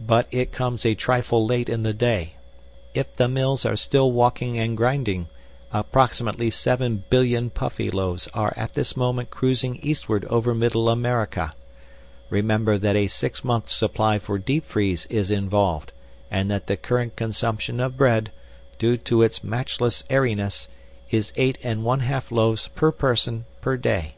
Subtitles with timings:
[0.00, 2.32] "But it comes a trifle late in the day.
[2.92, 5.28] If the mills are still walking and grinding,
[5.72, 11.52] approximately seven billion Puffyloaves are at this moment cruising eastward over Middle America.
[12.30, 15.92] Remember that a six month supply for deep freeze is involved
[16.32, 18.32] and that the current consumption of bread,
[18.80, 20.66] due to its matchless airiness,
[21.12, 24.16] is eight and one half loaves per person per day."